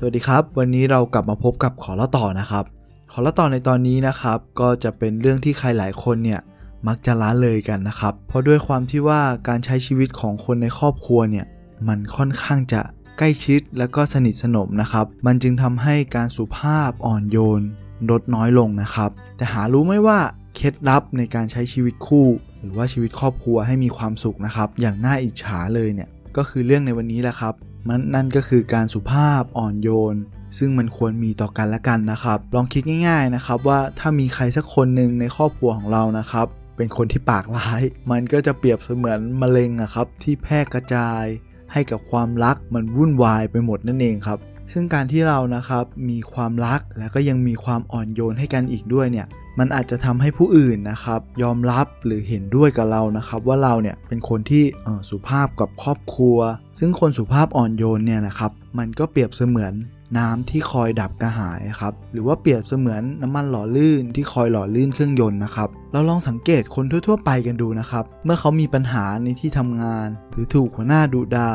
[0.00, 2.64] สวัสดีครับ วันนี้เรากลับมาพบกับขอเล่าต่อนะครับ
[3.12, 6.40] ขอเล่าต่อในตอนนี้นะครับ ก็จะเป็นเรื่องที่ใครหลายคนเนี่ย
[6.86, 11.46] มักจะละเลยกันนะครับ เพราะด้วยความที่ว่าการใช้ชีวิตของคนในครอบครัวเนี่ย
[11.88, 12.80] มันค่อนข้างจะ
[13.18, 17.62] ใกล้ชิดและก็สนิทสนมนะครับ มันจึงทำให้การสุภาพอ่อนโยน
[18.10, 20.18] ลดน้อยลงนะครับ แต่หารู้ไหมว่า
[20.56, 22.26] เคล็ดลับในการใช้ชีวิตคู่
[22.60, 27.54] หรือว่าชีวิตครอบครัวให้มีความสุขนะครับ อย่างน่าอิจฉาเลยเนี่ยก็คือเรื่องในวันนี้แหละครับ
[27.86, 30.16] มันนั่นก็คือการสุภาพอ่อนโยน
[30.58, 36.46] ซึ่งมันควรมีต่อกันและกันนะครับ ลองคิดง่าย ๆนะครับ ว่าถ้ามีใครสักคนหนึ่งในครอบครัวของเรานะครับ
[36.76, 41.24] เป็นคนที่ปากร้าย มันก็จะเปรียบเสมือนมะเร็งอะครับ ที่แพร่กระจาย
[41.72, 44.38] ให้กับความรักมันวุ่นวายไปหมดนั่นเองครับ
[44.72, 49.26] ซึ่งการที่เรานะครับมีความรักและก็ยังมีความอ่อนโยนให้กันอีกด้วยเนี่ย
[49.58, 54.64] มันอาจจะทำให้ผู้อื่นนะครับยอมรับหรือเห็นด้วยกับเรานะครับว่าเราเนี่ยเป็นคนที่
[55.10, 56.38] สุภาพกับครอบครัว
[56.78, 59.72] ซึ่งคนสุภาพอ่อนโยนเนี่ยนะครับมันก็เปรียบเสมือน
[60.18, 71.50] น้ำที่คอยดับกระหายครับหรือว่าเปรียบเสมือนน้ำมันหล่อลื่นที่คอยหล่อลื่นเครื่องยนต์นะครับเราลองสังเกตคนทั่ว ๆ ไปกันดูนะครับ เมื่อเขามีปัญหาในที่ทำงาน หรือถูกหัวหน้าดุดา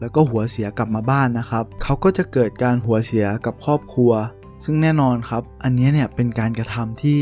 [0.00, 4.12] แล้วก็หัวเสียกลับมาบ้านนะครับ เขาก็จะเกิดการหัวเสียกับครอบครัว
[4.64, 7.18] ซึ่งแน่นอนครับ อันนี้เนี่ยเป็นการกระทำที่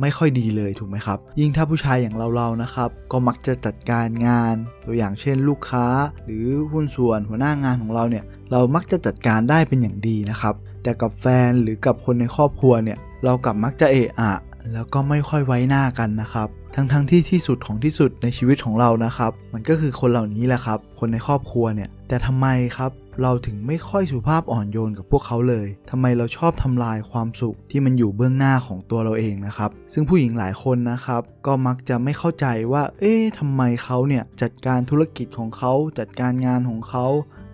[0.00, 4.54] ไม่ค่อยดีเลยถูกไหมครับ ยิ่งถ้าผู้ชายอย่างเราๆนะครับ ก็มักจะจัดการงาน
[4.86, 5.86] ตัวอย่างเช่นลูกค้า
[6.24, 14.32] หรือหุ้นส่วนหัวหน้างานของเราเนี่ยเรามักจะจัดการได้เป็นอย่างดีนะครับ แต่กับแฟนหรือกับคนในครอบครัวเนี่ยเรากลับมักจะเอะอะ
[14.72, 22.90] แล้วก็ไม่ค่อยไว้หน้ากันนะครับทั้งๆทที่ที่สุดของที่สุดในชีวิตของเรานะครับ มันก็คือคนเหล่านี้แหละครับ คนในครอบครัวเนี่ย แต่ทำไมครับ
[23.22, 37.06] เราถึงไม่ค่อยสุภาพอ่อนโยนกับพวกเขาเลยทำไมเราชอบทำลายความสุขที่มันอยู่เบื้องหน้าของตัวเราเองนะครับ ซึ่งผู้หญิงหลายคนนะครับ ก็มักจะไม่เข้าใจว่า เอ๊ะทำไมเขาเนี่ยจัดการธุรกิจของเขาจัดการงานของเขา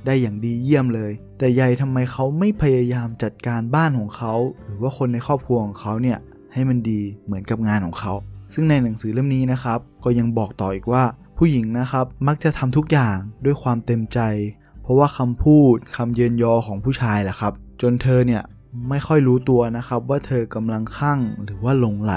[0.06, 4.34] ได้อย่างดีเยี่ยมเลย แต่ใหญ่ทำไมเขาไม่พยายามจัดการบ้านของเขา
[4.66, 6.18] หรือว่าคนในครอบครัวของเขาเนี่ย
[6.52, 8.12] ให้มันดีเหมือนกับงานของเขา
[8.54, 11.04] ซึ่งในหนังสือเล่มนี้นะครับ ก็ยังบอกต่ออีกว่า
[11.38, 14.20] ผู้หญิงนะครับมักจะทำทุกอย่างด้วยความเต็มใจ
[14.90, 17.52] ราะว่าคำพูดคำเยินยอของผู้ชายแหละครับ
[17.82, 18.42] จนเธอเนี่ย
[18.88, 22.14] ไม่ค่อยรู้ตัวนะครับว่าเธอกำลังคลั่งหรือว่าหลงไหล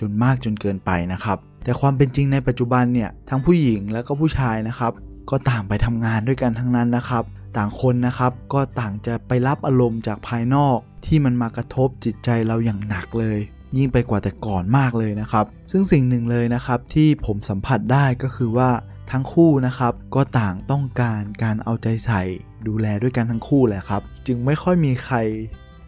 [0.00, 4.92] จนมากจนเกินไปนะครับ แต่ความเป็นจริงในปัจจุบันเนี่ยทั้งผู้หญิงและก็ผู้ชายนะครับ
[5.30, 7.24] ก็ต่างไปทำงานด้วยกันทั้งนั้นนะครับ
[7.56, 13.38] ต่างคนนะครับก็ต่างจะไปรับอารมณ์จากภายนอกที่มันมากระทบจิตใจเราอย่างหนักเลย
[13.76, 18.70] ยิ่งไปกว่าแต่ก่อนมากเลยนะครับ ซึ่งสิ่งหนึ่งเลยนะครับที่ผมสัมผัสได้ก็คือว่า
[19.10, 22.22] ทั้งคู่นะครับก็ต่างต้องการการเอาใจใส่
[22.66, 25.16] ดูแลด้วยกันทั้งคู่แหละครับ จึงไม่ค่อยมีใคร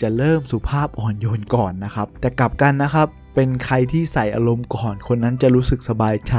[0.01, 6.35] จะเริ่มสุภาพอ่อนโยนก่อนนะครับ แต่กลับกันนะครับเป็นใครที่ใส่อารมณ์ก่อน คนนั้นจะรู้สึกสบายใจ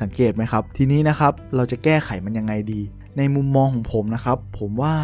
[0.00, 2.80] สังเกตไหมครับ ทีนี้นะครับเราจะแก้ไขมันยังไงดี
[3.16, 4.94] ในมุมมองของผมนะครับ ผมว่า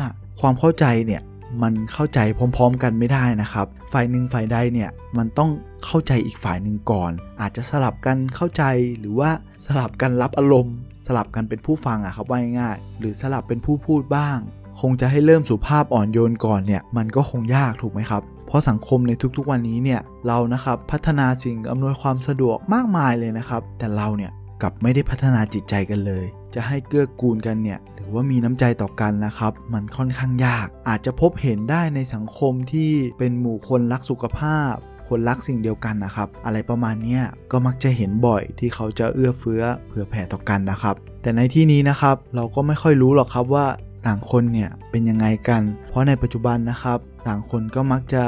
[0.40, 1.22] ความเข้าใจเนี่ย
[1.62, 2.18] มันเข้าใจ
[2.56, 5.50] พร้อม ๆ กันไม่ได้นะครับ ฝ่ายหนึ่งฝ่ายใดเนี่ยมันต้อง
[5.84, 8.62] เข้าใจอีกฝ่ายหนึ่งก่อน อาจจะสลับกันเข้าใจ
[8.98, 9.30] หรือว่า
[9.66, 14.38] สลับกันรับอารมณ์ สลับกันเป็นผู้ฟังอะครับว่าง่ายๆหรือสลับเป็นผู้พูดบ้าง
[14.80, 24.30] คงจะให้เริ่มสุภาพอ่อนโยนก่อนเนี่ยมันก็คงยากถูกไหมครับเพราะสังคมในทุกๆวันนี้เนี่ยเรานะครับพัฒนาสิ่งอำนวยความสะดวกมากมายเลยนะครับ แต่เราเนี่ย
[24.62, 26.24] กลับไม่ได้พัฒนาจิตใจกันเลย
[26.56, 34.74] จะให้เกื้อกูลกันเนี่ยหรือว่ามีน้ำใจต่อกันนะครับ มันค่อนข้างยาก อาจจะพบเห็นได้ในสังคมที่เป็นหมู่คนรักสุขภาพ
[35.08, 37.20] คนรักสิ่งเดียวกันนะครับ อะไรประมาณนี้
[37.52, 43.66] ก็มักจะเห็นบ่อยที่เขาจะเอื้อเฟื้อเผื่อแผ่ต่อกันนะครับ แต่ในที่นี้นะครับเราก็ไม่ค่อยรู้หรอกครับว่า
[44.06, 48.24] ต่างคนเนี่ยเป็นยังไงกัน เพราะในปัจจุบันนะครับ ต่างคนก็มักจะ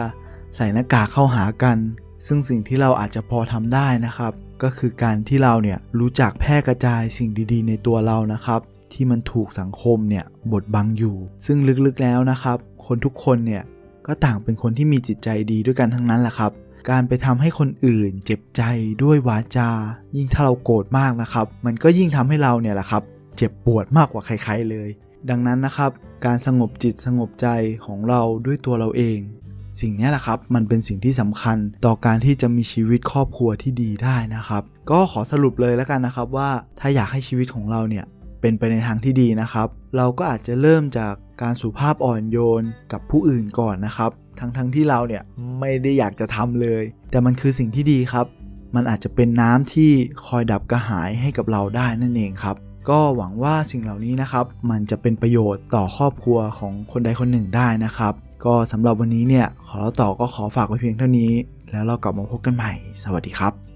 [0.56, 1.76] ใส่หน้ากากเข้าหากัน
[2.26, 8.60] ซึ่งสิ่งที่เราอาจจะพอทำได้นะครับ ก็คือการที่เราเนี่ยรู้จักแพร่กระจายสิ่งดีๆ ในตัวเรานะครับ
[8.92, 13.62] ที่มันถูกสังคมเนี่ยบดบังอยู่ ซึ่งลึกๆแล้วนะครับ คนทุกคนเนี่ย
[14.06, 16.52] ก็ต่างเป็นคนที่มีจิตใจดีด้วยกันทั้งนั้นแหละครับ
[16.90, 18.62] การไปทำให้คนอื่นเจ็บใจ
[19.02, 19.70] ด้วยวาจา
[20.16, 23.02] ยิ่งถ้าเราโกรธมากนะครับ มันก็ยิ่งทำให้เราเนี่ยแหละครับ
[23.36, 24.88] เจ็บปวดมากกว่าใครๆเลย
[25.30, 25.90] ดังนั้นนะครับ
[26.24, 27.48] การสงบจิตสงบใจ
[27.84, 29.18] ของเราด้วยตัวเราเอง
[29.80, 31.56] สิ่งนี้แหละครับมันเป็นสิ่งที่สำคัญ
[31.86, 36.50] ต่อการที่จะมีชีวิตครอบครัวที่ดีได้นะครับ ก็ขอสรุปเลยแล้วกันนะครับว่า
[36.80, 38.04] ถ้าอยากให้ชีวิตของเราเนี่ย
[38.40, 42.62] เป็นไปในทางที่ดีนะครับ เราก็อาจจะเริ่มจากการสุภาพอ่อนโยน
[42.92, 44.10] กับผู้อื่นก่อนนะครับ
[44.40, 45.22] ทั้งทั้งที่เราเนี่ย
[45.60, 48.26] ไม่ได้อยากจะทำเลย แต่มันคือสิ่งที่ดีครับ
[48.74, 49.90] มันอาจจะเป็นน้ำที่
[50.26, 52.56] คอยดับกระหายให้กับเราได้นั่นเองครับ
[52.90, 61.32] ก็หวังว่าสิ่งเหล่านี้นะครับ มันจะเป็นประโยชน์ต่อครอบครัวของคนใดคนหนึ่งได้นะครับ ก็สำหรับวันนี้เนี่ยขอเราต่อก็ขอฝากไว้เพียงเท่านี้
[61.70, 63.67] แล้วเรากลับมาพบกันใหม่ สวัสดีครับ